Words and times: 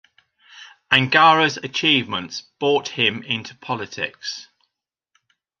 Angara's 0.91 1.57
achievements 1.57 2.41
brought 2.59 2.87
him 2.87 3.21
into 3.21 3.53
politics. 3.53 4.47